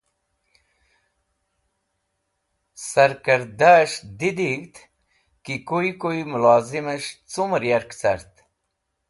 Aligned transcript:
Sarkẽrdas̃h 2.87 3.99
didig̃hd 4.19 4.75
ki 5.43 5.55
kuy 5.67 5.87
kuy 6.01 6.19
mẽlozimẽs̃h 6.31 7.11
cumẽr 7.31 7.63
yark 7.69 7.91
cart. 7.99 8.33